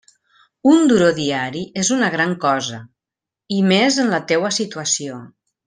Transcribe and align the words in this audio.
Un 0.69 0.79
duro 0.91 1.09
diari 1.19 1.61
és 1.83 1.91
una 1.97 2.09
gran 2.17 2.35
cosa, 2.47 2.79
i 3.59 3.61
més 3.73 4.01
en 4.07 4.11
la 4.17 4.23
teua 4.33 4.55
situació. 4.61 5.21